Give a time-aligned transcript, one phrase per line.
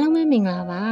[0.00, 0.84] အားလုံးပဲမင်္ဂလာပါ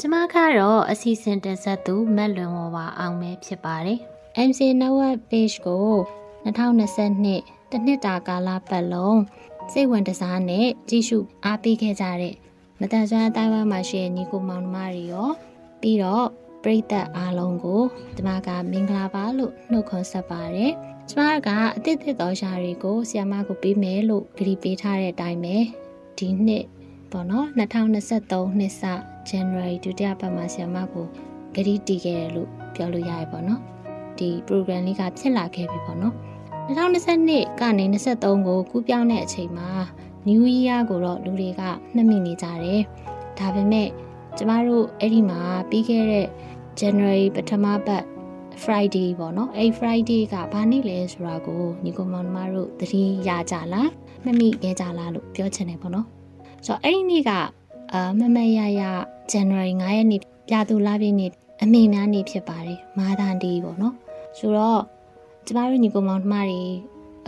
[0.00, 3.98] ကျမကတော့အစီအစဉ်တင်ဆက်သူမက်လွန်ဝပါအောင်ပဲဖြစ်ပါတယ်
[4.48, 5.88] MC Network Page ကို
[6.44, 9.20] 2022တနှစ်တာကာလပတ်လုံး
[9.72, 12.34] စိတ်ဝင်တစားနဲ့ကြည့်ရှုအားပေးခဲ့ကြတဲ့
[12.80, 15.28] မတန်ဆွမ်းတိုင်းဝမ်မှာရှိတဲ့ညီကိုမောင်နှမတွေရော
[15.80, 16.26] ပြီးတော့
[16.62, 17.82] ပရိသတ်အားလုံးကို
[18.16, 20.72] ကျမကမင်္ဂလာပါလို့နှုတ်ခွန်းဆက်ပါတယ်
[21.10, 25.56] ကျမကအသစ်သစ်သောရှာတွေကိုဆီယမကိုပေးမယ်လို့ဂရီပေးထားတဲ့အတိုင်းပဲ
[26.18, 26.64] ဒီနှစ်
[27.12, 28.82] ပေါ့နော်2023နှစ်စ
[29.30, 31.06] January ဒုတိယပတ်မှာဆီယမကို
[31.54, 33.60] ဂရီတီးခဲ့တယ်လို့ပြောလို့ရရပေါ့နော်
[34.18, 36.14] ဒီ program လေးကဖြစ်လာခဲ့ပြီပေါ့နော်
[36.68, 39.70] 2022ကနေ23ကိုကူးပြောင်းတဲ့အချိန်မှာ
[40.28, 41.62] New Year ကိုတော့လူတွေက
[41.94, 42.82] နှမိနေကြတယ်
[43.38, 43.88] ဒါပေမဲ့
[44.36, 46.26] ကျမတို့အဲ့ဒီမှာပြီးခဲ့တဲ့
[46.80, 48.04] January ပထမပတ်
[48.62, 53.90] Friday ပေါ့နော်အဲ့ Friday ကဘာနေ့လဲဆိုတာကိုညီကောင်မောင်မတို့သတိရကြလား
[54.24, 56.19] မမိခဲ့ကြလားလို့ပြောချင်တယ်ပေါ့နော်
[56.66, 57.30] ဆိုတော့အဲ့ဒီနေ့က
[57.92, 58.82] အာမမရရ
[59.32, 61.30] January 9ရက်နေ့ပြသူလပြည့်နေ့
[61.62, 63.94] အမေများနေ့ဖြစ်ပါတယ်မာသန်ဒီပေါ့နော်
[64.38, 64.82] ဆိုတော့
[65.46, 66.62] ကျမတို့ညီကောင်မောင်နှမတွေ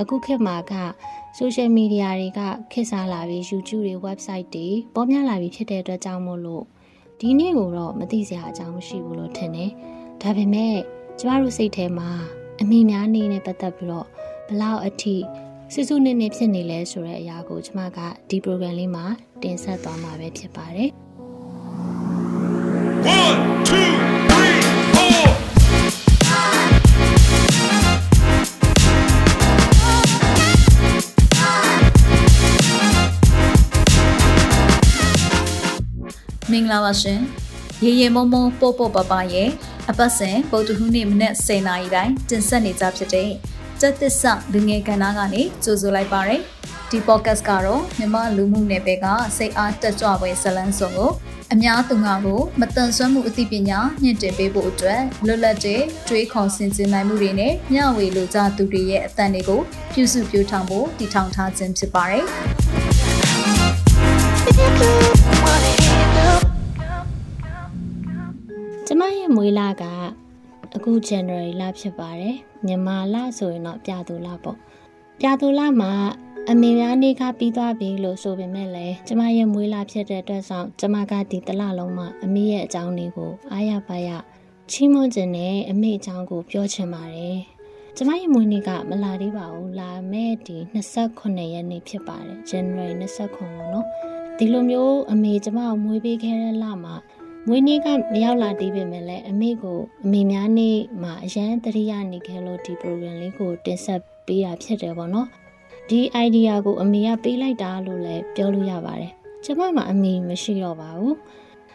[0.00, 0.74] အခုခေတ်မှာက
[1.38, 2.40] social media တွေက
[2.72, 6.64] ခေတ်စားလာပြီး YouTube တွေ website တွေပေါ်များလာပြီးဖြစ်တဲ့အတွက်ကြောင့်မို့လို့
[7.20, 9.70] ဒီနေ့ကိုတော့မသိစရာအကြောင်းမရှိဘူးလို့ထင်တယ်
[10.22, 10.76] ဒါပေမဲ့
[11.18, 12.10] ကျမတို့စိတ်ထဲမှာ
[12.60, 14.06] အမိများနေနဲ့ပတ်သက်ပြီးတော့
[14.48, 15.16] ဘလောက်အထိ
[15.74, 19.04] စူးစူးနစ်နစ်ဖြစ်နေလဲဆိုတဲ့အရာကိုကျမကဒီ program လေးမှာ
[19.42, 20.90] တင်ဆက်သွားမှာပဲဖြစ်ပါတယ်
[23.16, 23.92] One, two,
[24.28, 24.60] three,
[24.94, 25.24] four.
[36.50, 37.20] မင်္ဂလာပါရှင်
[37.84, 39.48] ရေရေမုံမုံပို့ပို့ပပရဲ့
[39.90, 43.30] အပတ်စဉ်ပုတ်တခုနေ့မနေ့10နာရီတိုင်းတင်ဆက်နေကြဖြစ်တဲ့
[43.82, 46.40] စက်သစ္စာလူငယ်ကဏ္ဍကနေကြိုဆိုလိုက်ပါရယ်
[46.90, 51.10] ဒီ podcast ကတော့မြမလူမှုနယ်ပယ်ကစိတ်အားတက်ကြွပွဲဇလန်းစုံကို
[51.52, 59.60] အများသူငါကိုမတန်ဆွမ်းမှုအသိပညာမြင့်တင်ပေးဖို့အတွက်လွတ်လပ်တဲ့တွေးခေါ်ဆင်ခြင်နိုင်မှုတွေနဲ့မျှဝေလိုကြသူတွေရဲ့အသံတွေကို
[59.92, 62.24] ပြုစုပြောင်းထောင်ဖို့တည်ထောင်ထားခြင်းဖြစ်ပါတယ်။
[68.86, 69.82] ကျမရဲ့မွေးလက
[70.74, 74.56] အခု January လဖြစ်ပါတယ် မြန်မာလဆိုရင်တော့ပြသူလပေါ့
[75.20, 75.92] ပြသူလမှာ
[76.50, 84.10] အမေများနေခါပြီးသွားပြီလို့ဆိုပေမဲ့လည်းကျမရဲ့မွေးလဖြစ်တဲ့အတွက်ဆောင်ကျမကဒီတစ်လလုံးမှာအမေရဲ့အကြောင်းလေးကိုအားရပါရ
[84.70, 87.38] ချီးမွမ်းခြင်းနဲ့အမေအကြောင်းကိုပြောချင်ပါတယ်
[87.96, 90.56] ကျမရဲ့မွေးနေ့ကမလာသေးပါဘူးလာမဲ့ဒီ
[91.04, 93.86] 28ရက်နေ့ဖြစ်ပါတယ် January 29ပေါ့နော်
[94.38, 96.94] ဒီလိုမျိုးအမေကျမကိုမွေးပေးခဲ့တဲ့လမှာ
[97.48, 105.28] မွေးနေ့ကမရောက်လာသေးပေမဲ့လည်းအမေကိုအမေများနေ့မှာအရန်တရိယာနေခဲ့လို့ဒီ program လေးကိုတင်ဆက်ပေးတာဖြစ်တယ်ပေါ့နော်
[105.88, 109.12] ဒီ idea ကိုအမေကပေးလိုက်တာလို့လည်းပြောလို့ရပါတယ်
[109.44, 111.16] ကျမမှာအမေမရှိတော့ပါဘူး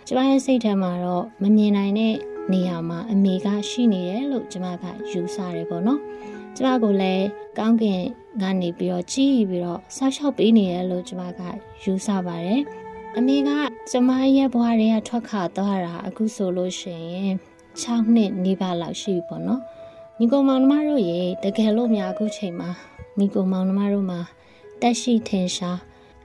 [0.07, 2.15] ကျမရဲ့စိတ်ထဲမှာတော့မမြင်နိုင်တဲ့
[2.51, 5.99] နေရာမှာအမေကရှိနေတယ်လို့ကျမကယူဆတယ်ပေါ့နော်
[6.55, 7.25] ကျမကိုလည်း
[7.57, 8.01] ကောင်းကင်
[8.41, 11.41] ကနေပြီးတော့ကြည်ပြီးတော့ဆောက်ရှောက်ပေးနေတယ်လို့ကျမက
[11.83, 12.61] ယူဆပါတယ်
[13.19, 13.49] အမေက
[13.91, 17.33] ကျမရဲ့ဘဝတွေကထွက်ခါသွားတာအခုဆိုလို့ရှိရင်
[17.73, 19.61] 6နှစ်နေပါလောက်ရှိပြီပေါ့နော်
[20.17, 22.69] ညီကောင်မောင်နှမတို့ရေတကယ်လို့များအခုချိန်မှာ
[23.17, 24.19] ညီကောင်မောင်နှမတို့မှာ
[24.81, 25.79] တက်ရှိထင်ရှား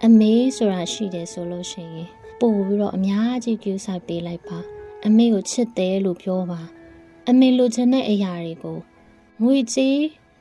[0.04, 2.08] အမေဆိုတာရှိတယ်ဆိုလို့ရှိရင်
[2.40, 4.58] ပို့ပြီးတော့အများကြီးကြိုးစားပေးလိုက်ပါ
[5.06, 6.60] အမေကိုချစ်တယ်လို့ပြောပါ
[7.28, 8.78] အမေလိုချင်တဲ့အရာတွေကို
[9.42, 9.98] ငွေကြေး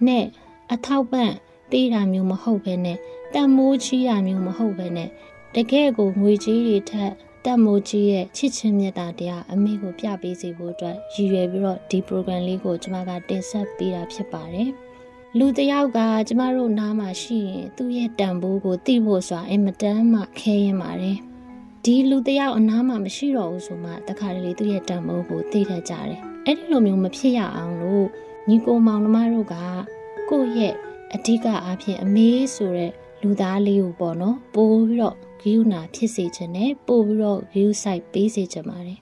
[0.07, 0.25] နဲ့
[0.73, 1.31] အထောက်ပံ့
[1.69, 2.97] ပေးတာမျိုးမဟုတ်ဘဲနဲ့
[3.33, 5.09] တန်မိုးချီးတာမျိုးမဟုတ်ဘဲနဲ့
[5.55, 7.11] တကယ်ကိုငွေကြေးတွေထက်
[7.45, 14.69] တက်မိုးကြီးရဲ့ချစ်ချင်းမြတ်တာတရားအမေကိုပြပေးစီဖို့အတွက်ရည်ရွယ်ပြီးတော့ဒီ program လေးကိုကျွန်မကတင်ဆက်ပေးတာဖြစ်ပါတယ်။
[15.37, 21.17] လူတစ်ယောက်ကကျမတို့နားမှာရှိရင်သူ့ရဲ့တန်ဖိုးကိုသိဖို့ဆိုတာအင်မတန်မှခဲရင်ပါတယ်။
[21.85, 28.07] ဒီလူတစ်ယောက်အနားမှာမရှိတော့ဘူးဆိုမှတခါတလေသူ့ရဲ့တန်ဖိုးကိုသိတတ်ကြတယ်။အဲ့ဒီလိုမျိုးမဖြစ်ရအောင်လို့
[28.47, 29.55] ညီကိုမောင်နှမတို့က
[30.29, 30.73] ကိုယ့်ရဲ့
[31.13, 32.91] အဓိကအားဖြင့်အမေဆိုတဲ့
[33.21, 38.97] လူသားလေးကိုပေါ့နော်ပို့ပြီးတော့ ဂယူနာဖြစ်စေခြင်းနဲ့ပို့ပြီးတော့ view site ပေးစေချင်ပါတယ်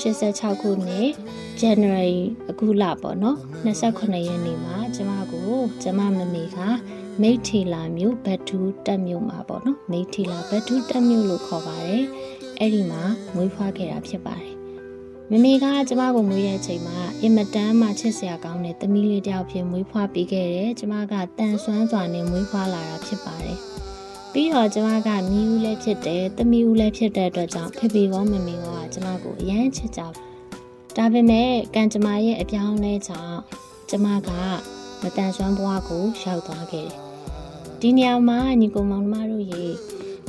[0.00, 1.08] 1986ခုနှစ်
[1.60, 2.18] January
[2.50, 3.36] အခုလပေါ့နော်
[3.80, 5.52] 28ရက်နေ့မှာကျမကို
[5.82, 6.58] ကျမမမေက
[7.22, 12.04] မိထီလာမြို့ဘတ်တူတက်မြို့မှာပေါ့နော်မိထီလာဘတ်တူတက်မြို့လို့ခေါ်ပါတယ်
[12.58, 13.02] အဲ့ဒီမှာ
[13.34, 14.54] မွေးဖွားခဲ့တာဖြစ်ပါတယ်
[15.30, 23.58] မမေကကျမကိုမွေးတဲ့အချိန်မှာအင်မတန်မှချစ်စရာကောင်းတဲ့သမီးလေးတစ်ယောက်ဖြစ်မွေးဖွားပေးခဲ့တယ်ကျမကတန်ဆွမ်းစွာနဲ့မွေးဖွားလာတာဖြစ်ပါတယ်
[24.32, 30.00] ပြီးတော့ကျမကမြီးဦးလည်းဖြစ်တယ်သမီးဦးလည်းဖြစ်တဲ့အတွက်ကြောင့်ဖေဖေကောမမေကောကကျမကိုအရန်ချစ်ကြ
[30.96, 33.38] ဒါပေမဲ့ကံကျမရဲ့အပြောင်းလဲကြောင့်
[33.90, 34.30] ကျမက
[35.02, 36.98] မတန်ဆွမ်းဘဝကိုရောက်သွားခဲ့တယ်
[37.80, 39.64] ဒီနေရာမှာညီကိုမောင်နှမတို့ရေ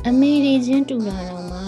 [0.07, 1.62] အမေတွေချင်းတူတာတော့မှ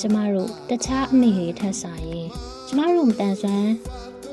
[0.00, 2.28] ကျမတို့တခြားအမေတွေထက်ဆိုင်ရင်
[2.66, 3.72] ကျမတို့မတန်ဆွမ်း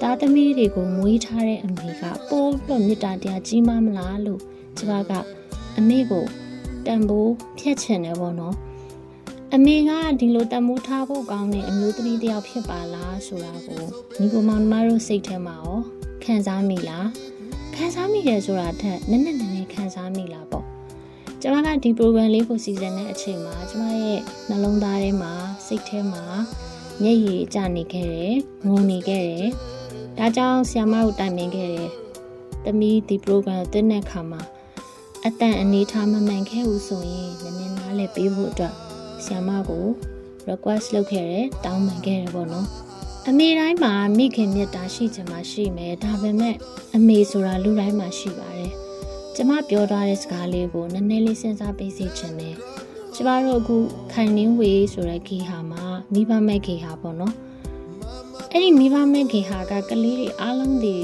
[0.01, 4.41] သားသမီးတွေကိုမွေးထားတဲ့အမေကပိုးပြီးမေတ္တာတရားကြီးမားမလားလို့
[4.77, 5.11] ကျမက
[5.77, 6.25] အမေကို
[6.87, 8.55] တန်ဖိုးဖြတ်ချင်တယ်ပေါ့နော်
[9.53, 13.83] အမေကဒီလိုတန်ဖိုးထားဖို့ကောင်းတဲ့အမျိုးသမီးတစ်ယောက်ဖြစ်ပါလားဆိုတာကို
[14.19, 15.79] ညီကိုမောင်နှမတို့စိတ်ထဲမှာရော
[16.23, 17.07] ခံစားမိလား
[17.75, 20.65] ခံစားမိတယ်ဆိုတာထက်နည်းနည်းနည်းနည်းခံစားမိလားပေါ့
[21.41, 25.33] ကျမကဒီ program လေးကိုစီစဉ်တဲ့အချိန်မှာကျမရဲ့နှလုံးသားထဲမှာ
[25.65, 26.23] စိတ်ထဲမှာ
[27.01, 28.35] မျက်ရည်ကျနေခဲ့တယ်
[28.67, 29.49] ငုံနေခဲ့တယ်
[30.17, 31.89] ဒါကြောင့်ဆ iam မကိုတိုင်ပင်ခဲ့တယ်
[32.65, 34.41] တမီးဒီ program ကိုတင်တဲ့အခါမှာ
[35.29, 38.73] အတန်အနေထားမမှန်ခဲ့ဘူးဆိုရင်နည်းနည်းနားလည်ပေးဖို့အတွက်
[39.25, 39.85] ဆ iam မကို
[40.49, 42.67] request လုပ်ခဲ့တယ်တောင်းပန်ခဲ့တယ်ပေါ့နော်
[43.27, 46.55] အမေတိုင်းမှာမိခင်မြတ်တာရှိချင်မှရှိမယ်ဒါပေမဲ့
[46.95, 48.71] အမေဆိုတာလူတိုင်းမှာရှိပါတယ်
[49.35, 52.55] ကျမပြောထားတဲ့စကားလေးကိုနည်းနည်းလေးစဉ်းစားပေးစေချင်တယ်
[53.15, 53.75] ကျမတို့အခု
[54.13, 55.83] ခိုင်နှင်းဝေဆိုတဲ့ဂီဟာမှာ
[56.13, 57.33] မိဘမဲ့ဂီဟာပေါ့နော်
[58.51, 60.95] အဲ့ဒီမိဘမဲ့ဂီဟာကကလေးတွေအားလုံးဒီ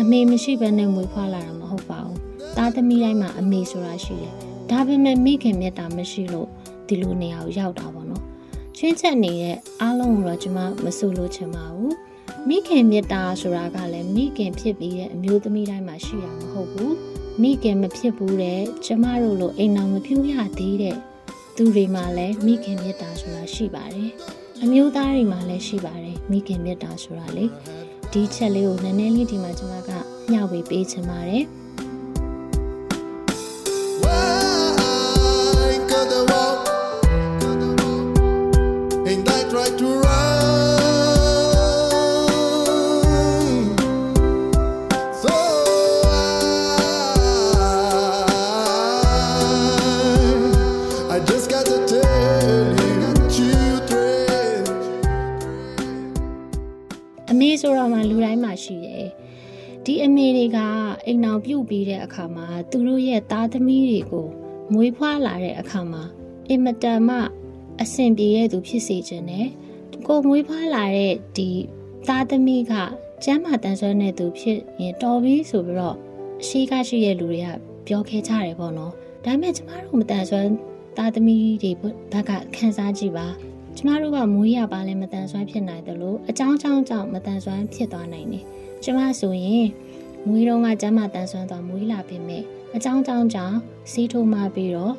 [0.00, 2.15] အမေမရှိဘဲနဲ့မွေးဖွားလာတာမဟုတ်ပါဘူး
[2.56, 4.32] သားသမီးတိုင်းမှာအမေဆိုတာရှိတယ်
[4.70, 6.48] ဒါပေမဲ့မိခင်မြတ်တာမရှိလို့
[6.88, 8.24] ဒီလိုနေရာကိုရောက်တာပေါ့နော်
[8.76, 11.94] ချင်းချက်နေတဲ့အားလုံးကိုတော့ကျမမဆိုလို့ချင်ပါဘူး
[12.48, 16.94] မိခင်မြတ်တာဆိုတာကလည်းမိခင်ဖြစ်ပြီးတဲ့အမျိုးသမီးတိုင်းမှာရှိတာမဟုတ်ဘူး
[17.42, 20.96] မိခင်မဖြစ်ဘူးတဲ့ကျမတို့လိုအိမ်အောင်မပြူရသေးတဲ့
[21.56, 24.10] သူတွေမှာလည်းမိခင်မြတ်တာဆိုတာရှိပါတယ်
[24.62, 27.44] အမျိုးသားတွေမှာလည်းရှိပါတယ်မိခင်မြတ်တာဆိုတာလေ
[28.12, 29.90] ဒီချက်လေးကိုနည်းနည်းလေးဒီမှာကျမက
[30.30, 31.44] မျှဝေပေးချင်ပါတယ်
[61.46, 64.26] ပြုတ်ပြီးတဲ့အခါမှာသူတို့ရဲ့သားသမီးတွေကို
[64.72, 66.02] မွေးဖွားလာတဲ့အခါမှာ
[66.48, 67.16] အင်မတန်မှ
[67.82, 69.46] အဆင်ပြေတဲ့သူဖြစ်စေခြင်းနဲ့
[70.06, 71.50] ကိုမွေးဖွားလာတဲ့ဒီ
[72.08, 72.72] သားသမီးက
[73.24, 75.96] ကျမ်းမာတန်ဆွမ်းတဲ့သူဖြစ်ရင်တော်ပြီဆိုပြီးတော့
[76.42, 77.48] အရှိကရှိတဲ့လူတွေက
[77.86, 78.92] ပြောခဲ့ကြတယ်ပေါ့နော်
[79.24, 80.50] ဒါပေမဲ့ကျမတို့မတန်ဆွမ်း
[80.96, 83.26] သားသမီးတွေဘက်ကခန်းစားကြည့်ပါ
[83.76, 88.44] ကျမတို့ကမွေးရပါလဲမတန်ဆွမ်းဖြစ်နိုင်တယ်လို့အကြောင်းကြောင်းကြောင့်မတန်ဆွမ်းဖြစ်သွားနိုင်တယ်။
[88.82, 89.66] ကျမဆိုရင်
[90.28, 92.42] မွေးတော့ကကျမတန်ဆွမ်းသွားမွေးလာပြီမဲ့
[92.76, 93.56] အကြောင်းကြောင်းကြောင့်
[93.92, 94.94] စီးထိုးမှပြီးတော့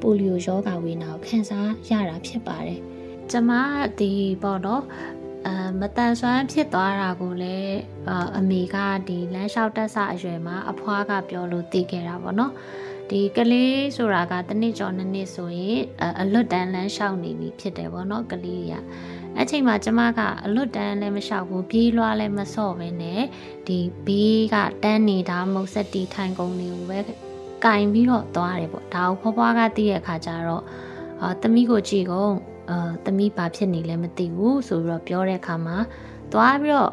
[0.00, 2.80] ပိုလီယိုရောဂါဝေနာကိုခံစားရတာဖြစ်ပါတယ်။
[3.30, 3.50] ကျမ
[3.98, 4.10] ဒီ
[4.42, 4.82] ပေါ့နော်
[5.46, 5.50] အ
[5.80, 7.76] မတန်ဆွမ်းဖြစ်သွားတာကိုလည်း
[8.38, 8.76] အမေက
[9.08, 12.52] ဒီလမ်းလျှောက်တက်ဆအရွယ်မှာအဖွားကပြောလို့သိခဲ့တာပေါ့နော်။
[13.10, 15.80] ဒီကလေးဆိုတာကတစ်နှစ်ကျော်နှစ်နှစ်ဆိုရင်
[16.20, 18.74] အလွတ်တန်းလမ်းလျှောက်နေပြီဖြစ်တယ်ပေါ့နော်ကလေးတွေက
[19.36, 23.22] အဲ့ချိန်မှာကျမကအလွတ်တန်းလည်းမလျှောက်ဘူးပြေးလွှားလည်းမဆော့ပဲနဲ့
[23.66, 26.98] ဒီဘေးကတန်းနေတာမုတ်ဆက်တီထိုင်ကုန်တွေကိုပဲ
[27.64, 30.64] ကင်ပြီးတော့သွားတယ်ပေါ့ဒါကိုဖွားဖွားကသိတဲ့အခါကျတော့
[31.22, 32.34] အာသမီးကိုကြည့်ကုန်
[32.70, 35.76] အာသမီးဘာဖြစ်နေလဲမသိဘူးဆိုပြီးတော့ပြောတဲ့အခါမှာ
[36.32, 36.92] သွားပြီးတော့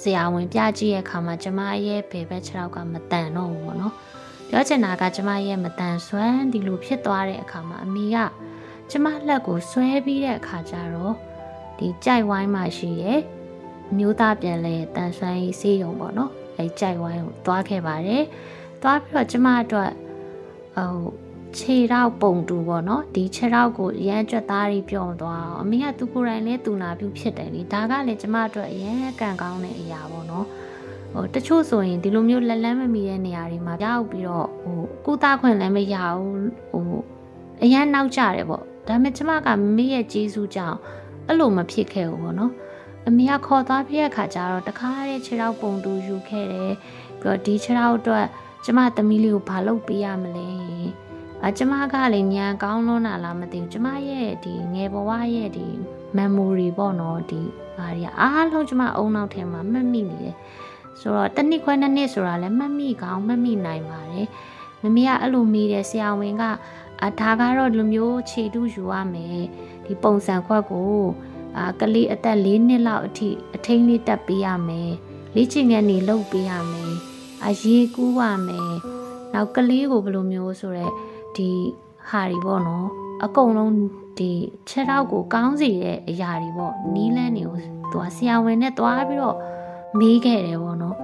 [0.00, 3.94] ဆရာဝန်ပြကြည့်ရဲ့အခါမှာကျမရဲ့ဘယ်ဘက်ခြေထောက်ကမတန်တော့ဘူးပေါ့နော်
[4.48, 8.16] ပြောချင်တာကကျမရဲ့မတန်ဆွမ်းဒီလိုဖြစ်သွားတဲ့အခါမှာအမေက
[8.90, 11.14] ကျမလက်ကိုဆွဲပြီးတဲ့အခါကျတော့
[11.82, 13.20] ဒီကြိုက်ဝိုင်းမှရှိရဲ့
[13.96, 18.24] မျိုးသားပြန်လဲတန်ဆွမ်းရေးဆေးရုံပေါ့နော်အဲကြိုက်ဝိုင်းကိုသွားခဲ့ပါတယ်
[18.82, 19.90] သွားပြီးတော့ကျမအတွက်
[20.76, 20.96] ဟို
[21.58, 30.46] ခြေထောက်ပုံတူပေါ့နော်ဒီခြေထောက်ကိုရမ်းကြွက်သားတွေပြုံသွားအောင်အမေကသူကိုယ်တိုင်လဲတူနာပြုဖြစ်တယ်လေဒါကလည်းကျမအတွက်အရန်ကန်ကောင်းတဲ့အရာပေါ့နော်
[31.12, 37.00] ဟိုတချို့ဆိုရင်ဒီလိုမျိုးလက်လန်းမမီတဲ့နေရာတွေမှာရောက်ပြီးတော့ဟိုကုသခွင့်လည်းမရဘူးဟို
[37.62, 40.78] အရန်နောက်ကြတယ်ပေါ့ဒါပေမဲ့ကျမကမမေရဲ့ကျေးဇူးကြောင့်
[41.26, 42.52] အဲ့လိုမဖြစ်ခဲ့ဘူးပေါ့နော်
[43.06, 46.72] အမေကခေါ်သွားပြတဲ့အခါကျတော့တခါတည်းခြေထောက်ပုံတူယူခဲ့တယ်
[47.20, 48.26] ပြီးတော့ဒီခြေထောက်အတွက်
[48.64, 50.48] ကျမသမီးလေးကိုဘာလုပ်ပေးရမလဲ
[51.46, 55.66] အကျမကလည်းညံကောင်းလွန်းတာလားမသိဘူးကျမရဲ့ဒီငယ်ဘဝရဲ့ဒီ
[56.16, 57.40] memory ပေါ့နော်ဒီ
[57.76, 60.36] ဘာတွေအားလုံးကျမအုံနောက်ထဲမှာမှတ်မိနေတယ်
[61.00, 64.26] ဆိုတော့တစ်နှစ်ခွဲနှစ်နှစ်ဆိုတာလည်းမှတ်မိကောင်းမှတ်မိနိုင်ပါတယ်
[64.82, 66.44] မမေကအဲ့လိုမိတယ်ဆရာဝန်က
[67.04, 69.44] အဒါကတော့လူမျိုးခြေတုယူရမယ်
[69.86, 70.96] ဒီပုံစံခွက်ကို
[71.56, 74.90] အာကလေးအသက်၄နှစ်လောက်အထိအထိန်လေးတက်ပေးရမယ်
[75.34, 76.92] လေ့ကျင့်ခန်းတွေလုပ်ပေးရမယ်
[77.46, 78.72] အရေးကူးရမယ်
[79.34, 80.92] နောက်ကလေးကိုဘယ်လိုမျိုးဆိုတော့
[81.36, 81.50] ဒီ
[82.08, 82.86] ဟာတွေပေါ့နော်
[83.24, 83.74] အကုန်လုံး
[84.18, 84.30] ဒီ
[84.68, 87.58] ခြေထောက်ကိုကောင်းစေတဲ့အရာတွေပေါ့နီးလန်းတွေကို
[87.92, 89.36] သူကဆရာဝန်နဲ့တွားပြီးတော့
[89.98, 90.96] မေးခဲ့တယ်ပေါ့နော်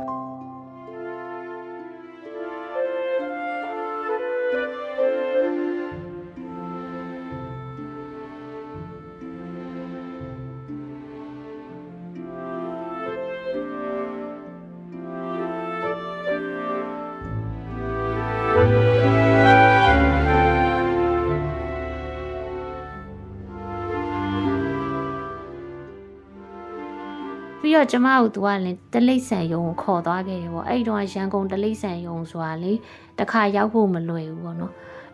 [27.79, 32.73] တော့ကျမတို့သူကလည်းတလိမ့်ဆန်ယုံကိုခေါ်သွားခဲ့တယ်ပေါ့အဲ့ဒီတော့ရန်ကုန်တလိမ့်ဆန်ယုံဆိုတာလေ
[33.19, 34.73] တခါရောက်ဖို့မလွယ်ဘူးပေါ့နော်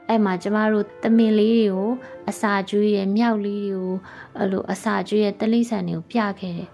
[0.08, 1.90] အဲ့မှာကျမတို့တမင်လေးတွေကို
[2.30, 3.94] အစာကျွေးရဲ့မြောက်လေးတွေကို
[4.38, 6.68] အဲ့လိုအစာကျွေးရဲ့တလိမ့်ဆန်တွေကိုပြခဲ့တယ်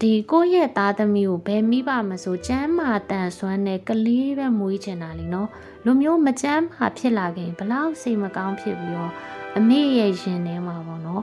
[0.00, 5.48] ဒီကိုယ့်ရဲ့သားသမီးကိုဘယ်မိပါမဆိုကျမ်းမာတန်ဆွမ်းတဲ့ကလေးပဲမွေးချင်တာလीနော်
[5.84, 9.12] လူမျိုးမကျမ်းမာဖြစ်လာခင်ဘလောက်စိတ်မကောင်းဖြစ်ပြီးတော့
[9.56, 11.22] အမေရဲ့ရင်ထဲမှာပေါ့နော်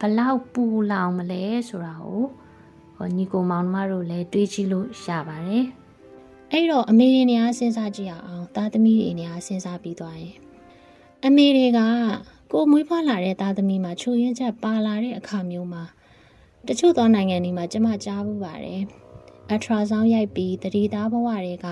[0.00, 2.24] ဘလောက်ပူလောင်မလဲဆိုတာကို
[3.02, 5.64] ဟောညီကိုမောင်နှမတို့လည်းတွေးကြည့်လို့ရပါတယ်။
[6.52, 10.36] အဲ့တော့အမေတွေနေရာစဉ်းစားကြည့်အောင်သားသမီးတွေနေရာစဉ်းစားပြီးသွားရင်
[11.24, 11.80] အမေတွေက
[12.52, 15.84] ကိုမွေးဖွားလာတဲ့သားသမီးမှာချိုရင်းချက်ပါလာတဲ့အခါမျိုးမှာ
[16.68, 18.82] တချို့သောနိုင်ငံတွေမှာကျမကြားဘူးပါတယ်။
[19.52, 21.66] အထရာဆောင်းရိုက်ပြီးတတိသားဘဝတွေက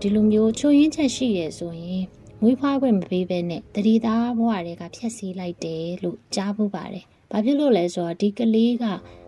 [0.00, 2.02] ဒီလိုမျိုးချိုရင်းချက်ရှိရဆိုရင်
[2.42, 8.84] မွေးဖွားခွင့်မပေးဘဲနဲ့တတိသားဘဝတွေကဖျက်ဆီးလိုက်တယ်လို့ကြားဘူးပါတယ်။ ဘာဖြစ်လို့လဲဆိုတော့ဒီကလေးက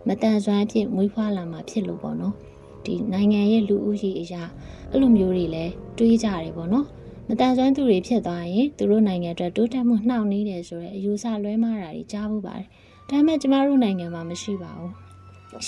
[0.09, 2.35] မတန်ဆွမ်းဖြစ်မွေးဖွားလာမှာဖြစ်လို့ပေါ့နော်
[2.85, 4.43] ဒီနိုင်ငံရဲ့လူဦးရေအရာ
[4.91, 6.87] အဲ့လိုမျိုးတွေလည်းတွေးကြတယ်ပေါ့နော်
[7.29, 12.67] မတန်ဆွမ်းသူတွေဖြစ်သွားရင်သူတို့နိုင်ငံအတွက်တိုးတက်မှုနှောင့်နှေးတယ်ဆိုတော့အယူဆလွဲမှားတာတွေကြားဖို့ပါတယ်
[13.09, 14.93] ဒါပေမဲ့ကျမတို့နိုင်ငံမှာမရှိပါဘူး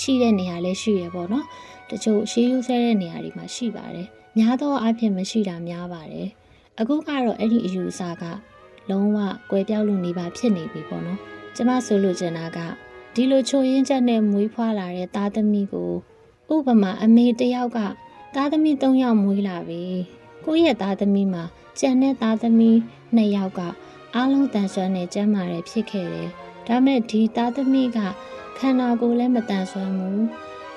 [0.01, 1.45] ရှိတဲ့နေရာလည်းရှိရပေါ့နော်
[1.89, 6.27] တချို့ရှေးယူဆဲတဲ့နေရာတွေမှာရှိပါတယ်များသောအားဖြင့်မရှိတာများပါတယ်
[6.79, 8.23] အခုကတော့အဲ့ဒီအယူအဆက
[8.89, 9.17] လုံးဝ
[9.51, 12.57] ကွဲပြောက်လို့နေပါဖြစ်နေပြီပေါ့နော် ကျမဆိုလိုချင်တာက
[13.13, 15.91] ဒီလိုချိုရင်းချက်နဲ့မွေးဖွားလာတဲ့သားသမီးကို
[16.53, 17.79] ဥပမာအမေတယောက်က
[18.35, 19.83] သားသမီး၃ယောက်မွေးလာပြီ
[20.45, 21.43] ကိုယ့်ရဲ့သားသမီးမှာ
[21.79, 22.75] ကျန်တဲ့သားသမီး
[23.17, 23.61] ၂ယောက်က
[24.15, 26.29] အားလုံးတန်ဆွမ်းနဲ့ကျန်းမာတယ်ဖြစ်ခဲ့တယ်
[26.67, 27.99] ဒါမဲ့ဒီသားသမီးက
[28.57, 30.23] ခန္ဓာကိုယ်လည်းမတန်ဆွမ်းဘူး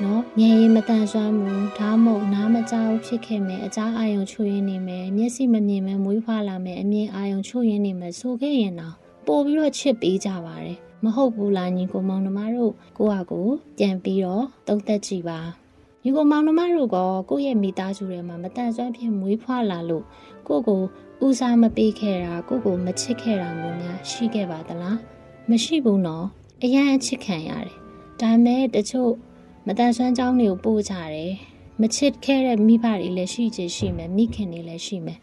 [0.03, 13.47] နော်ဉာဏ်ရည်မတန်ဆွမ်းဘူးဒါမှမဟုတ်နားမကြောက်ဖြစ်ခဲ့မယ်အကြားအာယုံချိုးရင်းနေမယ်မျက်စိမမြင်မဲမွေးဖွားလာမယ်အမြင်အာယုံချိုးရင်းနေမယ်ဆိုခဲ့ရင်တော့ ပို့ပြီးတော့ချစ်ပေးကြပါတယ်မဟုတ်ဘူးလားညီကိုမောင်နှမတို့ကိုယ့်ဟာကို
[13.79, 15.41] ပြန်ပြီးတော့သုံးသက်ကြည့်ပါ
[16.03, 16.97] ညီကိုမောင်နှမတို့က
[17.31, 20.05] ကိုယ့်ရဲ့မိသားစုထဲမှာမတန်ဆွမ်းဖြစ်မွေးဖွားလာလို့
[20.47, 20.81] ကိုယ့်ကို
[21.27, 24.99] ဦးစားမပေးခဲ့တာကိုယ့်ကိုမချစ်ခဲ့တာမျိုးများရှိခဲ့ပါသလား
[25.51, 26.27] မရှိဘူးနော်
[26.63, 27.77] အရန်အချစ်ခံရတယ်
[28.21, 29.13] ဒါမဲ့တချို့
[29.67, 31.33] မတန်ဆွမ်းကြောင်းတွေကိုပို့ကြတယ်
[31.81, 35.19] မချစ်ခဲ့တဲ့မိဘတွေလည်းရှိချင်ရှိမယ်မိခင်တွေလည်းရှိမယ်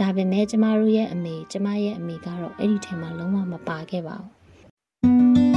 [0.00, 5.47] ဒါပေမဲ့ကျမတို့ရဲ့အမေကျမရဲ့အမေကတော့အဲ့ဒီထဲမှာလုံးဝမပါခဲ့ပါဘူး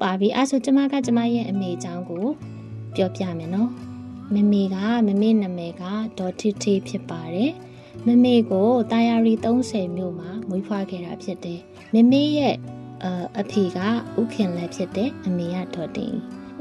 [0.00, 2.26] ုတ်ပါပြီအဲဆိုကျမကကျမရဲ့အမေအကြောင်းကို
[2.96, 3.70] ပြောပြမယ်နော်
[4.34, 4.76] မမေက
[5.06, 5.82] မမေနာမည်က
[6.18, 7.52] ဒေါ်တီတီဖြစ်ပါတယ်
[8.06, 11.60] မမေကိုတာယာရီ30မြို့မှာမွေးဖွားခဲ့တာဖြစ်တယ်
[11.94, 12.54] မမေရဲ့
[13.40, 13.78] အဖေက
[14.20, 16.12] ဥခင်လက်ဖြစ်တယ်အမေကဒေါ်တင်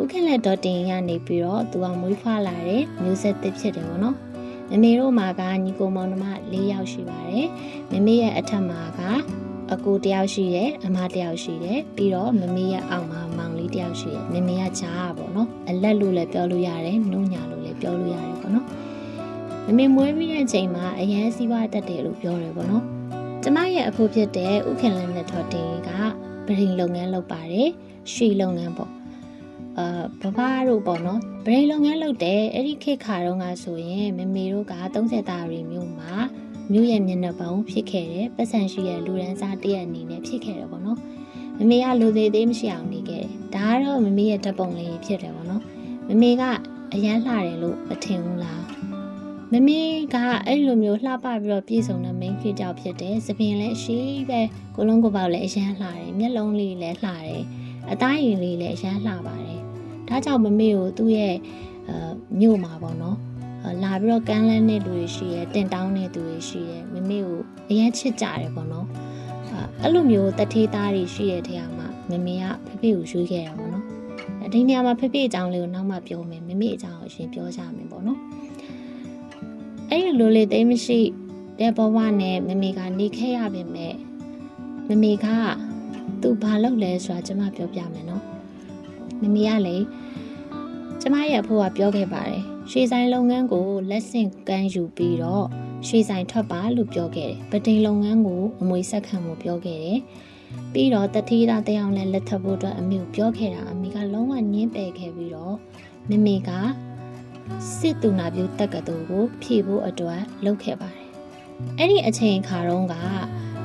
[0.02, 4.16] ဥခင်လက်ဒေါ်တင်ရနေပြီးတော့သူကမွေးဖွားလာတဲ့မျိုးဆက်သစ်ဖြစ်တယ်ပေါ့နော်
[4.70, 7.48] မမေတို့မှာကညီကိုမောင်နှမ၄ယောက်ရှိပါတယ်
[7.92, 9.02] မမေရဲ့အထက်မှာက
[9.74, 18.66] အကူတယောက်ရှိတယ်အမတယောက်ရှိတယ်ပြီးတော့မမေရဲ့အောက်မှာမောင်လေးတယောက်ရှိတယ်မမေကဂျားပေါ့နော်အလက်လို့လည်းပြောလို့ရတယ်နှုံညာလို့လည်းပြောလို့ရတယ်ပေါ့နော်
[19.66, 22.84] မမေမွေးပြီးတဲ့အချိန်မှာအရန်စီးပွားတက်တယ်လို့ပြောတယ်ပေါ့နော်
[23.44, 25.90] ကျမရဲ့အဖိုးဖြစ်တဲ့ဥခင်လန်းနဲ့ထော်တင်က
[26.46, 27.70] ပရင်လုပ်ငန်းလုပ်ပါတယ်
[28.14, 28.92] ရွှေလုပ်ငန်းပေါ့
[29.78, 36.14] အာဘဘတို့ပေါ့နော်ပရိလုပ်ငန်းလုပ်တယ်အဲ့ဒီခေတ်ခါတုန်းကဆိုရင်မမေတို့က30တာရီမျိုးမှာ
[36.72, 41.00] မြို့ရဲ့မျက်နှာပေါင်းဖြစ်ခဲ့တယ်ပတ်စံရှိရဲ့လူရန်စားတရက်အနေနဲ့ဖြစ်ခဲ့တယ်ပေါ့နော်
[41.58, 45.64] မမေကလူသေးသေးမရှိအောင်နေခဲ့တယ်ဒါကတော့မမေရဲ့ဓာတ်ပုံလေးဖြစ်တယ်ပေါ့နော်
[46.08, 46.44] မမေက
[46.94, 48.64] အရန်လှတယ်လို့မထင်ဘူးလား
[49.54, 49.80] မမေ
[50.14, 50.16] က
[50.48, 54.40] အဲ့လိုမျိုးလှပပြီးတော့ပြည်စုံတဲ့ main ဖြစ်ကြောက်ဖြစ်တယ်သပင်လည်းအရှိပဲ
[54.76, 57.42] ကိုလုံးကိုပေါက်လည်းအရန်လှတယ်မျက်လုံးလေးလည်းလှတယ်
[57.92, 59.62] အသားရည်လေးလည်းအရန်လှပါတယ်
[60.08, 61.36] ဒါကြောင့်မမေကိုသူ့ရဲ့
[61.90, 61.96] အဲ
[62.40, 63.18] မြို့မှာပေါ့နော်
[63.84, 68.88] လာပြီးတော့ကမ်းလှမ်းတဲ့လူတွေရှိရဲတင်တောင်းတဲ့သူတွေရှိရဲမမေကိုအရင်ချစ်ကြတယ်ပေါ့နော်
[69.82, 73.84] အဲ့လိုမျိုးတထေးသားတွေရှိတဲ့ထဲမှာမမေကဖေဖေကိုရွေးခဲ့တာပေါ့နော်
[74.54, 78.20] ဒီနေရာမှာဖေဖေအကြောင်းလေးကိုနောက်မှပြောမယ်မမေအကြောင်းကိုအရင်ပြောကြမယ်ပေါ့နော်
[79.90, 81.00] အဲ့ဒီလိုလေးတိတ်မရှိ
[81.60, 83.96] တဲ့ဘဝနဲ့မမေကနေခဲ့ရပါမယ်
[84.88, 85.28] မမေက
[86.22, 88.24] သူဘာလုပ်လဲဆိုတာကျွန်မပြောပြမယ်နော်
[89.22, 89.78] မမေကလေ
[91.02, 95.46] ကျမရဲ့အဖိုးကပြောခဲ့ပါတယ် ရွှေဆိုင်လုပ်ငန်းကိုလက်ဆင့်ကမ်းယူပြီးတော့
[95.88, 100.00] ရွှေဆိုင်ထွက်ပါလို့ပြောခဲ့တယ်ပတိန်လုပ်ငန်းကိုအမွေဆက်ခံဖို့ပြောခဲ့တယ်
[100.74, 105.56] ပြီးတော့တတိယတယောက်နဲ့လက်ထပ်ဖို့အတွက်အမေကိုပြောခဲ့တာအမေကလုံးဝညင်းပယ်ခဲ့ပြီးတော့
[106.10, 106.50] မမေက
[107.78, 111.08] စစ်တူနာပြုတက်ကတူကို ဖြည့်ဖို့အတွက်လုပ်ခဲ့ပါတယ်
[111.78, 112.96] အဲ့ဒီအချိန်ခါတုန်းက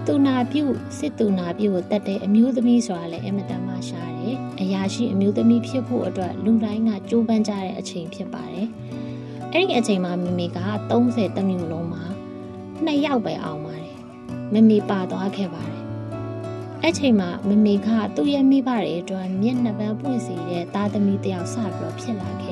[0.06, 0.64] တူနာပြု
[0.98, 8.68] စစ်တူနာပြုကိုတက်တဲ့အမျိုးသမီးဆိုတာလည်းအမတန်မှရှားတယ်။အရာရှိအမျိုးသမီးဖြစ်ဖို့အတွက်လူတိုင်းကကြိုးပမ်းကြတဲ့အချိန်ဖြစ်ပါတယ်။
[9.54, 10.58] အဲ့ဒီအချိန်မှာမမေက
[10.90, 12.04] 30တမျိုးလုံးမှာ
[12.84, 13.98] နှစ်ယောက်ပဲအောင်ပါတယ်။
[14.52, 15.82] မမေပါသွားခဲ့ပါတယ်။
[16.82, 22.44] အဲ့ချိန်မှာမမေကသူ့ရဲ့မိဘတွေအတွက်မျက်နှာပန်းပွင့်စီတဲ့သားသမီးတယောက်စပြီးတော့ဖြစ်လာခ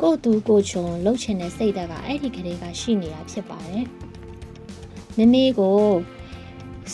[0.00, 3.84] ကိုတူကိုချုံလှုပ်ချင်တဲ့စိတ်ဓာတ်ကအဲ့ဒီကလေးကရှိနေတာဖြစ်ပါတယ်။
[5.16, 5.80] မမေကို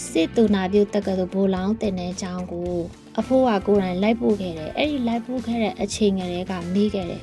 [0.09, 2.73] စစ်တူနာပြုတ်တက္ကသိုလ်ဘိုလောင်းတင်တဲ့အကြောင်းကို
[3.19, 7.23] အဖိုးကကိုယ်တိုင်လိုက်ပို့ခဲ့တယ်။အဲ့ဒီလိုက်ပို့ခဲ့တဲ့အချိန်ကလေးကမေးခဲ့တယ်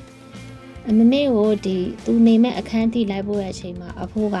[0.98, 4.36] ။မမေကိုဒီသူနေမဲ့အခန်းထိလိုက်ပို့တဲ့အချိန်မှာအဖိုးက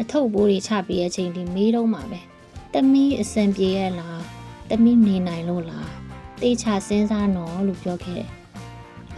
[0.00, 2.20] အထုပ်ပိုးတွေချပြီးတဲ့အချိန်ဒီမေးတော့မှာပဲ။
[2.74, 4.18] တမီးအစံပြေရဲ့လား။
[4.70, 5.88] တမီးနေနိုင်လို့လား။
[6.42, 8.30] တေချာစဉ်းစားနော်လို့ပြောခဲ့တယ်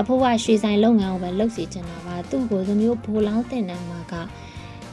[0.00, 4.14] အဖိုးကရွှေဆိုင်လုပ်ငန်းကိုပဲလုပ်စီချင်တာပါသူ့ကိုသမျိုးဘိုလောင်းတင်တဲ့မှာက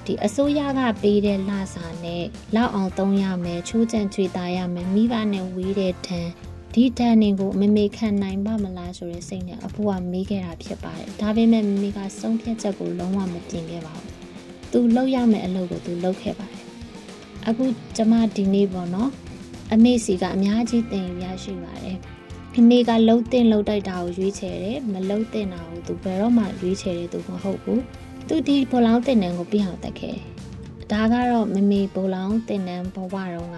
[0.05, 2.23] ဒီအစိုးရကပေးတဲ့လစာနဲ့
[2.55, 6.31] လောက်အောင်သုံးရမယ်ချိုးချံချွေတာရမယ်မိဘနဲ့ဝေးတဲ့တန်း
[6.73, 14.11] ဒီတန်းတွေကိုမမေခံနိုင်ပါမလားဆိုတဲ့စိတ်နဲ့အဖိုးကမေးခဲ့တာဖြစ်ပါတယ်ဒါပေမဲ့မမေကဆုံးဖြတ်ချက်ကိုလုံးဝမပြင်ခဲ့ပါဘူး
[14.71, 16.61] သူလုပ်ရမယ့်အလုပ်ကိုသူလုပ်ခဲ့ပါတယ်
[17.47, 17.65] အခု
[17.95, 19.09] ကျမဒီနေ့ပေါ့နော်
[19.73, 21.97] အမေစီကအများကြီးသင်ရရှိပါတယ်
[22.59, 27.81] အမေကလှုပ်တင်လှုပ်တိုက်တာကိုရွေးချယ်တယ်မလှုပ်တင်တာကိုသူဘယ်တော့မှရွေးချယ်တဲ့သူမဟုတ်ဘူး
[28.27, 30.17] သူဒီဘလောင်းတင်နန်းကိုပြအောင်တက်ခဲ့
[30.91, 33.57] ဒါကတော့မမေဘလောင်းတင်နန်းဘဝတော့က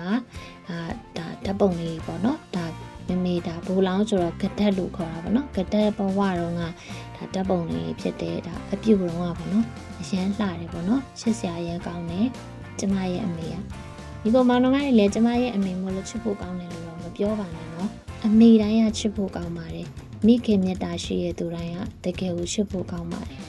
[0.70, 0.78] အာ
[1.18, 2.66] ဒါဓာတ်ပုံလေးပေါ့နော်ဒါ
[3.08, 6.70] မမေဒါဘလောင်းဆိုတော့ဂဒက်လို့ခေါ်တာပေါ့နော်ဂဒက်ဘဝတော့ကဒါ
[7.34, 9.66] ဓာတ်ပုံလေးဖြစ်တယ်ဒါအပြုတ်တော့ကပေါ့နော်
[10.02, 12.28] အရန်လှတယ်ပေါ့နော်ချစ်စရာရန်ကောင်းတယ်
[12.80, 13.56] ကျမရဲ့အမေက
[14.22, 19.88] ဒီကောင်မောင်နှမတွေလည်းကျမရဲ့အမေမို့လို့ချစ်ဖို့ကောင်းတယ်လို့တော့မပြောပါနဲ့နော် အမေတိုင်းကချစ်ဖို့ကောင်းပါတယ်
[20.26, 23.42] မိခင်မြတ်တာရှိရဲ့သူတိုင်းကတကယ်ကိုချစ်ဖို့ကောင်းပါတယ်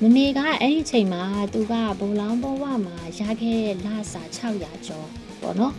[0.00, 5.08] မမေကအဲ့ဒီချိန်မှာသူကဘုံလောင်းဘဝမှာရခဲ့တဲ့လစာ600ကျော်
[5.40, 5.74] ပေါ့နော်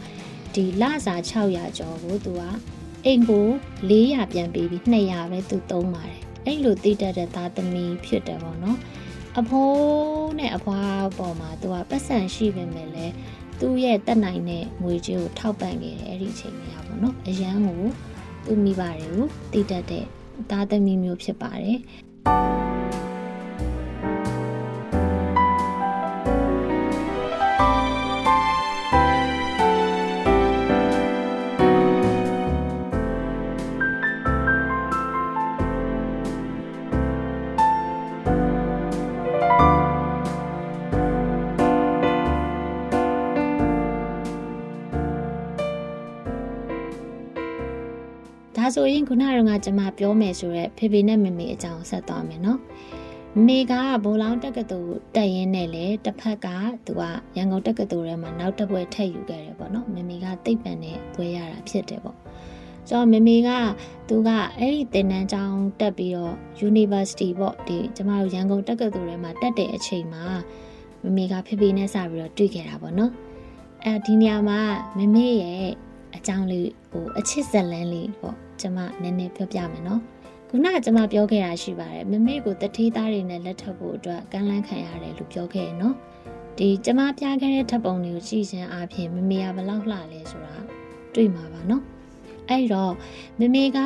[0.55, 2.41] ဒီလစာ600ကျော်ကိုသူက
[3.05, 3.47] အိမ်ကို
[3.89, 8.77] 400ပြန်ပေးပြီး200ပဲသူသုံးပါတယ်အဲ့လိုတိတက်တဲ့သားသမီးဖြစ်တယ်ပေါ့နော်
[9.39, 13.13] အဖိုးနဲ့အဖွားပေါ်မှာသူကပတ်စံရှိပေမဲ့လည်း
[13.59, 17.83] သူ့ရဲ့တက်နိုင်တဲ့ငွေကြေးကိုထောက်ပံ့ခဲ့တယ်အဲ့ဒီအချိန်မှာပေါ့နော်အရန်ကို
[18.47, 20.05] သူမိဘတွေကိုတည်တတ်တဲ့
[20.49, 21.79] သားသမီးမျိုးဖြစ်ပါတယ်
[48.75, 52.59] ဆိုရင်ခုနကကကျွန်မပြောမယ်ဆိုရက်ဖေဖေနဲ့မမေအကြောင်းဆက်သွားမယ်နော်
[53.47, 56.47] မေကဘိုလောင်းတက္ကသိုလ်တက်ရင်းနဲ့လေတစ်ဖက်က
[56.85, 57.03] သူက
[57.37, 62.17] ရန်ကုန်တက္ကသိုလ်ထဲမှာနောက်တစ်ပွဲထပ်ယူခဲ့တယ်ပေါ့နော်မမေကသိပ္ပံနဲ့ပွဲရတာဖြစ်တယ်ပေါ့
[62.87, 63.49] ဆိုတော့မမေက
[64.09, 66.35] သူကအဲ့ဒီသင်တန်းကျောင်းတက်ပြီးတော့
[66.69, 70.25] University ပေါ့ဒီကျမတို့ရန်ကုန်တက္ကသိုလ်ထဲမှာတက်တဲ့အချိန်မှာ
[71.03, 73.11] မမေကဖေဖေနဲ့စပြီးတော့တွေ့ခဲ့တာပေါ့နော်
[73.85, 74.59] အဲဒီနေရာမှာ
[74.97, 75.67] မမေရဲ့
[76.15, 80.01] အကြောင်းလေးဟိုအချစ်ဇလန်းလေးပေါ့ ကျမနည်းနည်းပြောပြမယ်နော်
[80.49, 85.95] ခုနကကျမပြောခဲ့တာရှိပါတယ်မမေကိုတထေးသားတွေနဲ့လက်ထပ်ဖို့အတွက်ကမ်းလှမ်းခံရတယ်လို့ပြောခဲ့ရနော်
[86.57, 90.55] ဒီကျမပြခဲ့တဲ့ထပ်ပုံတွေကိုကြည့်ခြင်းအပြင်မမေကဘလောက်လှလဲဆိုတာ
[91.15, 91.83] တွေ့မှာပါနော်
[92.49, 92.93] အဲ့တော့
[93.39, 93.79] မမေက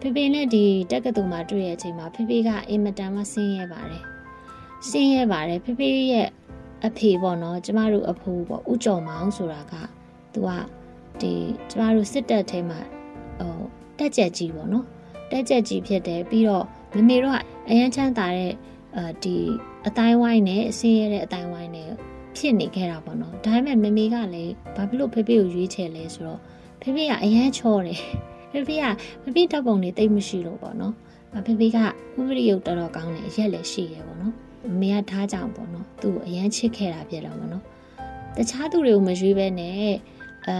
[0.00, 4.04] ဖေဖေနဲ့ဒီတက်ကတူမှာတွေ့ရတဲ့အချိန်မှာဖေဖေကအင်မတန်မှဆင်းရဲပါတယ်
[4.88, 6.28] ဆင်းရဲပါတယ်ဖေဖေရဲ့
[6.86, 9.74] အဖေပေါ့နော်ကျမတို့အဖိုးပေါ့ဥကြော်မောင်ဆိုတာက
[10.32, 10.50] သူက
[11.20, 11.32] ဒီ
[11.70, 12.80] ကျမတို့စစ်တပ်ထဲမှာ
[13.40, 13.58] ဟို
[13.98, 14.84] တက်ကြက်ကြီးပေါ့နော်
[15.30, 18.52] တက်ကြက်ကြီးဖြစ်တယ်ပြီးတော့မမေတို့ကအရန်ချမ်းသာတဲ့
[18.96, 19.36] အာဒီ
[19.86, 21.90] အတိုင်းဝိုင်းနဲ့အစင်းရဲတဲ့အတိုင်းဝိုင်းနဲ့
[22.36, 26.40] ဖြစ်နေခဲ့တာပေါ့နော်ဒါပေမဲ့မမေကလည်းဘာဖြစ်လို့ဖေဖေကိုရွေးချယ်လဲဆိုတော့
[26.82, 28.00] ဖေဖေကအရန်ချောတယ်
[28.52, 28.84] ဖေဖေက
[29.22, 30.94] ဖေဖေတပ်ပုံတွေတိတ်မရှိလို့ပေါ့နော်
[31.46, 31.84] ဖေဖေကဥ
[32.28, 34.34] ပဒေရုပ်တော်တော်ကောင်းတယ်ရက်လည်းရှိရပေါ့နော်
[34.72, 37.64] မမေကထားကြအောင်ပေါ့နော်သူ့ကိုအရန်ချစ်ခဲ့တာဖြစ်တော့ပေါ့နော်
[38.36, 39.92] တခြားသူတွေကိုမရွေးဘဲနဲ့
[40.48, 40.56] အဲ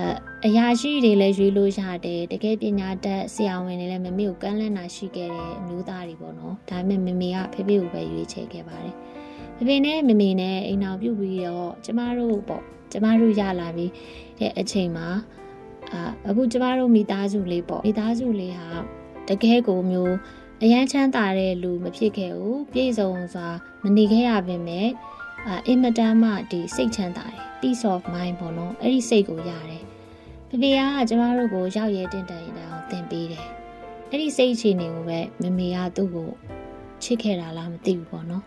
[0.47, 8.95] အရာရှိတွေလည်းရွေးလို့ရတယ်တကယ်ပညာတတ်ဆရာဝန်တွေလည်းမမေကိုကမ်းလှမ်းတာရှိခဲ့တဲ့အမျိုးသားတွေပေါ့နော်ဒါပေမဲ့မမေကဖေဖေကိုပဲရွေးချယ်ခဲ့ပါတယ်
[9.57, 13.91] ဖေဖေနဲ့မမေနဲ့အိမ်အောင်ပြုတ်ပြီးတော့ကျမတို့ပေါ့ကျမတို့ရလာပြီး
[14.39, 15.09] တဲ့အချိန်မှာ
[15.93, 18.69] အာအခုကျမတို့မိသားစုလေးပေါ့မိသားစုလေးဟာ
[19.29, 20.15] တကယ်ကိုမျိုး
[20.63, 23.49] အရန်ချမ်းသာတဲ့လူမဖြစ်ခဲ့ဘူးပြည့်စုံစွာ
[23.83, 24.89] မနေခဲ့ရပါနဲ့
[25.49, 29.85] အာအင်မတန်မှဒီစိတ်ချမ်းသာတယ် peace of mind ပေါ့နော်အဲ့ဒီစိတ်ကိုရတယ်
[30.49, 33.47] ဖေဖေကကျမတို့ကိုရောက်ရဲတင့်တယ်ရအောင်သင်ပေးတယ်
[34.11, 36.31] အဲ့ဒီစိတ်အခြေအနေကိုပဲမမေကသူ့ကို
[37.03, 38.45] ချစ်ခဲ့တာလားမသိဘူးပေါ့နော်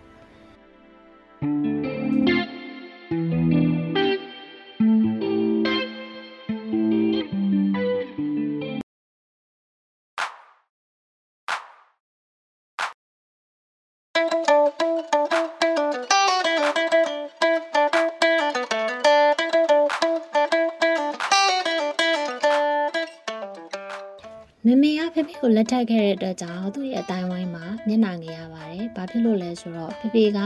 [25.37, 30.39] ကဖေဖေကိုလက်ထပ်ခဲ့တဲ့အတွက်ကြောင့်သူ့ရဲ့အတိုင်းဝိုင်းမှာမျက်နှာငယ်ရပါတယ်။ဘာဖြစ်လို့လဲဆိုတော့ဖေဖေက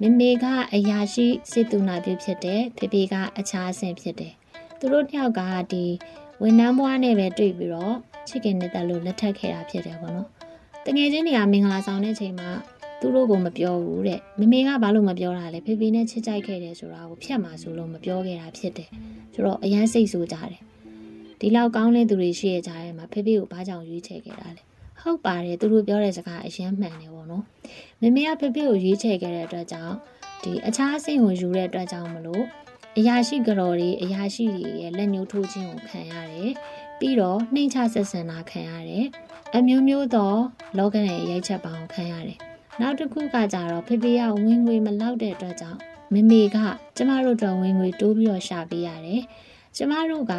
[0.00, 4.32] မမေကအရာရှိစစ်သူနာပြုဖြစ်တယ်ဖေဖေကအခြားအဆင့်ဖြစ်တယ်။
[4.78, 5.40] သူတို့တယောက်က
[5.72, 5.84] ဒီ
[6.42, 7.96] ဝန်နှန်းဘွားနဲ့ပဲတွေ့ပြီးတော့
[8.28, 10.28] ချစ်ခင်နေတဲ့လို့လက်ထပ်ခဲ့တာဖြစ်တယ်ပေါ့နော်။
[10.86, 12.50] တငယ်ချင်းတွေကမင်္ဂလာဆောင်တဲ့ချိန်မှာ
[13.00, 18.88] သူတို့ကိုမပြောဘူးတဲ့။မမေကဘာလို့မပြောတာလဲဖေဖေနဲ့ချစ်ကြိုက်ခဲ့တယ်ဆိုတာကိုဖြတ်မှာဆိုလို့မပြောခဲ့တာဖြစ်တယ်။
[19.34, 20.62] ဆိုတော့အရန်စိတ်ဆိုးကြတယ်။
[21.46, 24.62] ဒီလောက်ကောင်းတဲ့သူတွေရှိရကြရဲမှာဖေဖေကိုဘာကြောင့်ရွေးချယ်ခဲ့တာလဲ
[25.00, 27.44] ဟုတ်ပါတယ်သူတို့ပြောတဲ့စကားအရင်မှန်တယ်ပေါ့နော်
[28.00, 29.94] မမေကဖေဖေကိုရွေးချယ်ခဲ့တဲ့အတွက်ကြောင့်
[30.42, 32.44] ဒီအခြားအဆင့်ကိုယူတဲ့အတွက်ကြောင့်မလို့
[32.98, 36.52] အရာရှိကြော်တွေအရာရှိတွေရဲ့လက်ညှိုးထိုးခြင်းကိုခံရတယ်
[36.98, 39.06] ပြီးတော့နှိမ့်ချဆက်ဆံတာခံရတယ်
[39.56, 40.34] အမျိုးမျိုးသော
[40.78, 42.38] လောကရဲ့ရိုက်ချက်ပေါင်းခံရတယ်
[42.80, 45.78] နောက်တစ်ခုကကြတော့ဖေဖေကဝင်ငွေမလောက်တဲ့အတွက်ကြောင့်
[46.14, 46.56] မမေက
[46.96, 49.22] ကျမတို့တော့ဝင်ငွေတိုးပြီးတော့ရှာပေးရတယ်
[49.76, 50.34] ကျမတို့က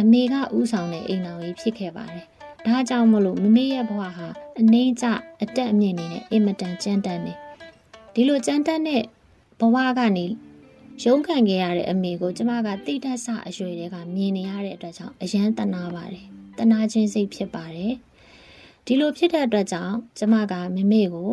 [0.00, 2.24] အမေကဥဆောင်တဲ့အိမ်တော်ကြီးဖြစ်ခဲ့ပါတယ်။
[2.66, 4.28] ဒါကြောင့်မလို့မမေရဲ့ဘဝဟာ
[4.60, 5.06] အနေကျ
[5.42, 7.34] အတက်အမြင့်နေနဲ့အင်မတန်ကြမ်းတမ်းနေ။
[8.14, 9.02] ဒီလိုကြမ်းတမ်းတဲ့
[9.60, 10.26] ဘဝကနေ
[11.04, 16.26] ရုန်းကန်ခဲ့ရတဲ့အမေကိုကျမကတိတ်တက်ဆအရွယ်တွေကမြင်နေရတဲ့အတွက်ကြောင့်အယမ်းတနာပါတယ်။
[16.58, 17.94] တနာချင်းစိတ်ဖြစ်ပါတယ်။
[18.86, 21.30] ဒီလိုဖြစ်တဲ့အတွက်ကြောင့်ကျမကမမေကို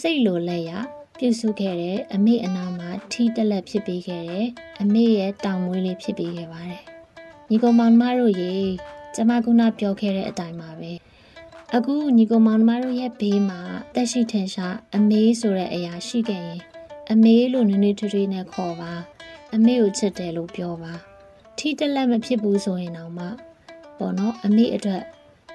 [0.00, 0.70] စိတ်လိုလက်ရ
[1.18, 4.46] ပြုစုခဲ့တယ်အမေအနာမှာထီးတက်လက်ဖြစ်ပေးခဲ့တယ်
[4.80, 6.82] အမေရဲ့တောင်မွေးလေးဖြစ်ပေးခဲ့ပါတယ်။
[7.54, 8.54] ညီကောင်မောင်နှမတို့ရေ
[9.14, 10.92] ကျမကုနာပြောခဲ့တဲ့အတိုင်းပါပဲ
[11.74, 13.60] အခုညီကောင်မောင်နှမတို့ရဲ့ဘေးမှာ
[13.94, 16.60] တက်ရှိထင်ရှားအမေဆိုတဲ့အရာရှိခဲ့ရင်
[17.12, 18.92] အမေလို့နွေးနွေးထွေးထွေးနဲ့ခေါ်ပါ
[19.54, 20.92] အမေကိုချစ်တယ်လို့ပြောပါ
[21.58, 23.26] ထီတက်လက်မဖြစ်ဘူးဆိုရင်တော့မှ
[23.98, 25.02] ပေါ့နော်အမေအတွက်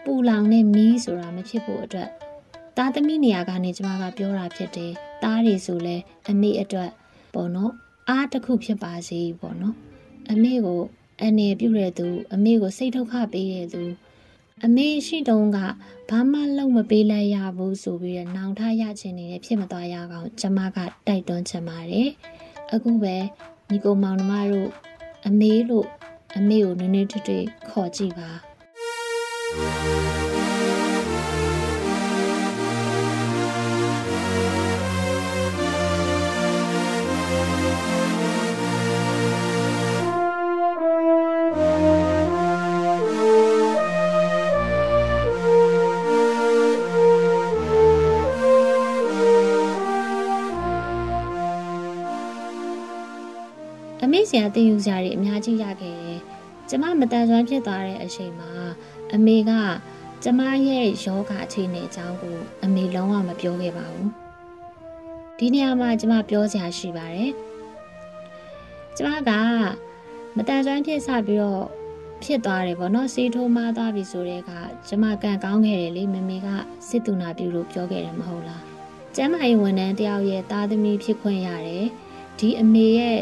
[0.03, 2.09] ပူလောင်တဲ့မီးဆိုတာမဖြစ်ဖို့အတွက်
[2.77, 4.91] တားသမီးနေရာကနေကျမကပြောတာဖြစ်တယ်
[5.23, 5.95] တားတွေဆိုလဲ
[6.29, 6.89] အမေအတွက်
[7.33, 7.71] ပေါ့နော်
[8.09, 9.75] အားတစ်ခုဖြစ်ပါစေပေါ့နော်
[10.31, 10.81] အမေကို
[11.23, 13.83] အနေပြုတဲ့သူ အမေကိုစိတ်ဒုက္ခပေးတဲ့သူ
[14.65, 15.57] အမေရှိတုန်းက
[16.09, 20.77] ဘာမှလုံးမပေးလိုက်ရဘူးဆိုပြီးတော့နောင်ထရချင်နေတယ်ဖြစ်မသွားရအောင်ကျမက
[21.07, 22.09] တိုက်တွန်းချင်ပါတယ်
[22.73, 23.15] အခုပဲ
[23.69, 24.69] ညီကိုမောင်နှမတို့
[25.27, 25.87] အမေလို့
[26.37, 28.29] အမေကိုနည်းနည်းထွေးထွေးခေါ်ကြည့်ပါ
[29.53, 30.26] အမေ
[54.27, 56.19] ဆရာတင်ယူစရာတွေအများကြီးရခဲ့တယ်။
[56.69, 58.51] ကျမမတန်ဆွမ်းဖြစ်သွားတဲ့အချိန်မှာ
[59.13, 59.51] အမေက
[60.23, 64.07] ကျမရဲ့ယောဂအခြေအနေအကြောင်းကိုအမေလုံးဝမပြောခဲ့ပါဘူး။
[65.37, 67.31] ဒီနေရာမှာကျမပြောစရာရှိပါတယ်။
[68.97, 69.31] ကျမက
[70.37, 71.65] မတန်ဆွမ်းဖြစ်စပြီးတော့
[72.23, 76.47] ဖြစ်သွားတယ်ပေါ့နော်စီးထိုးမသွားပြီဆိုတဲ့အခါကျမကန်ကောင်းခဲ့တယ်လေမမေက
[76.87, 78.61] စစ်တူနာပြုလို့ပြောခဲ့တယ်မဟုတ်လား။
[79.15, 81.85] ကျမရဲ့ဝန်ထမ်းတယောက်ရဲ့သားသမီးဖြစ်ခွင့်ရတယ်။
[82.39, 83.19] ဒီအမေရဲ့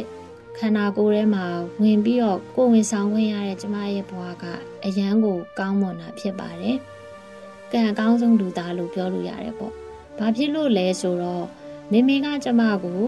[0.59, 1.45] ခန္ဓာကိုယ်ထဲမှာ
[1.81, 4.45] ဝင်ပြီးတော့ကိုယ်ဝင်ဆောင်ခွင့်ရတဲ့ကျမရဲ့ဘဝက
[4.85, 6.77] အယမ်းကိုကောင်းမွန်တာဖြစ်ပါတယ်။
[7.71, 9.73] ကံအကောင်းဆုံးလူသားလို့ပြောလို့ရတယ်ပေါ့။
[10.17, 11.45] ဘာဖြစ်လို့လဲဆိုတော့
[11.91, 12.99] မေမေကကျမကို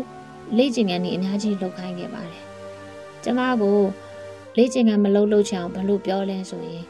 [0.57, 2.43] လေ့ကျင့်ခန်းနေအများကြီးလုပ်ခိုင်းခဲ့ပါတယ်။
[3.23, 3.79] ကျမကို
[4.57, 6.86] လေ့ကျင့်ခန်းမလုပ်လို့ချင်အောင်ဘယ်လိုပြောလဲဆိုရင်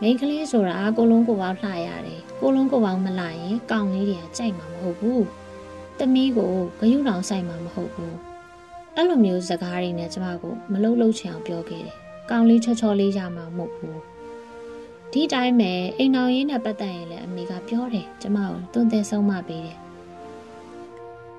[0.00, 5.24] မိန်းကလေးဆိုတာကိုလုံးကိုပေါင်းလှရတယ်ကိုလုံးကိုပေါင်းမလှရင်ကောင်းလေးတွေကကြိုက်မှာမဟုတ်ဘူး
[5.98, 8.27] တမီးကိုဂယုတောင်ဆိုင်မှာမဟုတ်ဘူး
[9.00, 11.96] အဲ့လိုမျိုးစကားတွေနဲ့ကျမကိုမလုံးလုံးချင်အောင်ပြောခဲ့တယ်
[12.30, 14.00] ကောင်းလေးချောချောလေးရမှာမဟုတ်ဘူး
[15.12, 19.78] ဒီတိုင်းပဲအိမ်တော်ရေးနဲ့ပတ်သက်ရင်လည်းအမေကပြောတယ်ကျမကိုတွန်းတဲ့ဆုံးမပေးတယ်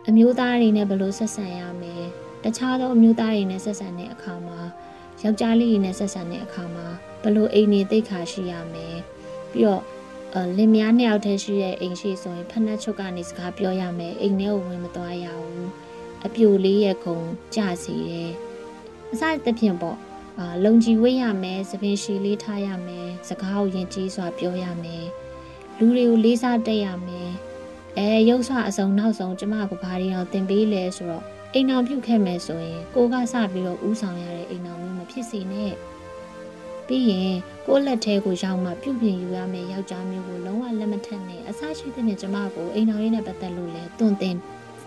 [0.08, 1.96] အမျိုးသားတွေနဲ့ဘယ်လိုဆက်ဆံရမလဲ
[2.44, 4.60] တခြားသောအမျိုးသားတွေနဲ့ဆက်ဆံတဲ့အခါမှာ
[5.24, 6.86] ယောက်ျားလေးတွေနဲ့ဆက်ဆံတဲ့အခါမှာ
[7.22, 8.88] ဘယ်လိုအိမ်နေသိခါရှိရမလဲ
[9.52, 9.84] ပြီးတော့
[10.36, 15.89] အလင်မယားနှစ်ယောက်တည်းရှိတဲ့အိမ်ရှိဆိုရင်ဖက်နှက်ချုပ်ကနေစကားပြောရမယ်အိမ်ထဲကိုဝင်မသွားရဘူး
[16.26, 17.20] အပြိုလေးရဲ့ခုံ
[17.56, 18.32] ကြစီတယ်
[19.12, 19.98] အစသဖြင့်ပေါ့
[20.40, 25.06] အာလုံကြီးဝေးရမယ်သပင်ရှည်လေးထားရမယ်စကားကိုယဉ်ကျေးစွာပြောရမယ်
[25.78, 27.32] လူတွေကိုလေးစားတက်ရမယ်
[27.98, 35.74] အဲရုပ်ဆွအစုံနောက်ဆုံးကျမကဘာတွေအောင်သင်ပေးလဲဆိုတော့အိမ်အောင်ပြုတ်ခဲ့မယ်ဆိုရင်ကိုကစပြီးတော့ဥဆောင်ရတဲ့အိမ်အောင်မျိုးမဖြစ်စေနဲ့
[36.88, 44.36] ပြီးရင်ကိုယ့်လက်ထဲကိုရောက်မှပြုတ်ပြင်ယူရမယ်ယောက်ျားမျိုးကိုလုံးဝလက်မထက်နဲ့အဆရှိတဲ့ကျမကိုအိမ်အောင်ရေးနဲ့ပတ်သက်လို့လဲတွင်တင်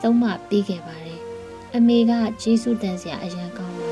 [0.02, 1.21] သုံးမပြီးခဲ့ပါတယ်
[1.76, 3.91] အမေကဂျေစုတန်စရာအရန်ကောင်းပါ